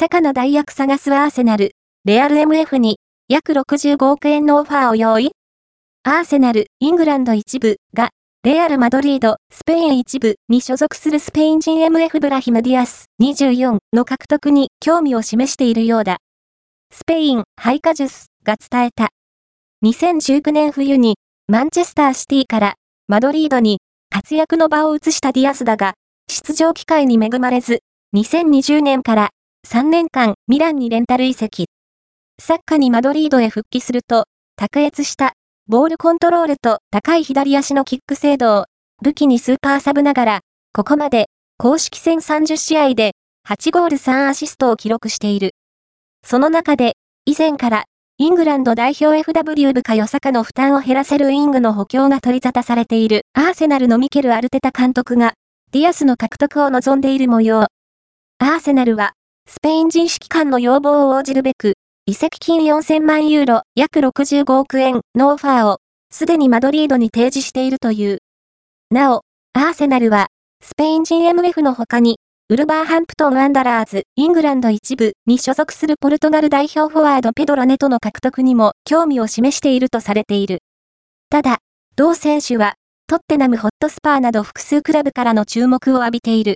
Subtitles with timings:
[0.00, 1.72] サカの代役探すアーセナル、
[2.06, 5.32] レアル MF に約65億円のオファーを用意
[6.04, 8.08] アーセナル、イングランド一部が、
[8.42, 16.16] レアル・マドリード、スペイン一部に所属するスペイン人 MF ブラヒム・ディアス24の獲得に興味を示しているようだ。
[16.90, 19.10] スペイン、フィチャハスが伝えた。
[19.84, 22.74] 2019年冬にマンチェスターシティから
[23.06, 25.92] マドリードに活躍の場を移したディアスだが、
[26.30, 27.80] 出場機会に恵まれず、
[28.16, 29.30] 2020年から
[29.72, 31.66] 3年間ミランにレンタル移籍。
[32.40, 34.24] サッカーにマドリードへ復帰すると、
[34.56, 35.34] 卓越した
[35.68, 38.64] ボールコントロールと高い左足のキック精度を
[39.00, 40.40] 武器にスーパーサブながら、
[40.72, 41.26] ここまで
[41.56, 43.12] 公式戦30試合で
[43.48, 45.52] 8ゴール3アシストを記録している。
[46.26, 47.84] その中で、以前から
[48.18, 55.34] イングランド代表 FW 部下与坂の負担を減らせるウイングの補強が取り沙汰されているアーセナルのミケル・アルテタ監督が
[55.70, 57.68] ディアスの獲得を望んでいる模様。
[58.42, 59.12] アーセナルは
[59.52, 61.74] スペイン人指揮官の要望を応じるべく
[62.06, 65.78] 移籍金4000万ユーロ、約65億円のオファーを、
[66.12, 68.18] すでにマドリードに提示しているという。
[68.92, 69.22] なお、
[69.54, 70.28] アーセナルは、
[70.62, 80.60] スペイン人 MF の他に、ウルバーハンプトン・ワンダラーズ、イングランド一部に所属するポルトガル代表フォワードペドロ・ネトの獲得にも興味を示しているとされている。
[81.28, 81.58] ただ、
[81.96, 82.74] 同選手は、
[83.08, 86.48] トッテナムホットスパーなど複数クラブからの注目を浴びている。